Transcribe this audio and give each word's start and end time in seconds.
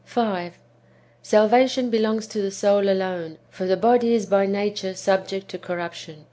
5. 0.03 0.57
Salvation 1.21 1.91
belongs 1.91 2.25
to 2.25 2.41
the 2.41 2.49
soul 2.49 2.89
alone, 2.89 3.37
for 3.51 3.67
the 3.67 3.77
body 3.77 4.15
is 4.15 4.25
by 4.25 4.47
nature 4.47 4.95
subject 4.95 5.47
to 5.49 5.59
corruption. 5.59 6.17